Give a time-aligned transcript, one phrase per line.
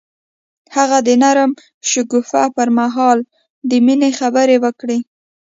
[0.75, 1.51] هغه د نرم
[1.89, 3.17] شګوفه پر مهال
[3.69, 4.99] د مینې خبرې وکړې.